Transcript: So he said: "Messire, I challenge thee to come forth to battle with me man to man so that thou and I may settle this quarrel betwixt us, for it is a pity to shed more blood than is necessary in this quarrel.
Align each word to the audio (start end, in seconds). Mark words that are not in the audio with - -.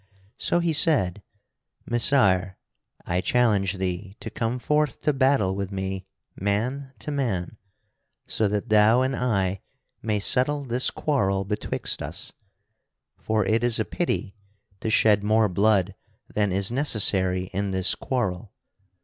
So 0.37 0.61
he 0.61 0.73
said: 0.73 1.21
"Messire, 1.85 2.57
I 3.05 3.21
challenge 3.21 3.73
thee 3.77 4.15
to 4.19 4.31
come 4.31 4.57
forth 4.57 5.03
to 5.03 5.13
battle 5.13 5.53
with 5.55 5.71
me 5.71 6.07
man 6.35 6.91
to 6.97 7.11
man 7.11 7.57
so 8.25 8.47
that 8.47 8.69
thou 8.69 9.03
and 9.03 9.15
I 9.15 9.61
may 10.01 10.19
settle 10.19 10.63
this 10.65 10.89
quarrel 10.89 11.45
betwixt 11.45 12.01
us, 12.01 12.33
for 13.19 13.45
it 13.45 13.63
is 13.63 13.79
a 13.79 13.85
pity 13.85 14.35
to 14.79 14.89
shed 14.89 15.23
more 15.23 15.47
blood 15.47 15.93
than 16.27 16.51
is 16.51 16.71
necessary 16.71 17.51
in 17.53 17.69
this 17.69 17.93
quarrel. 17.93 18.51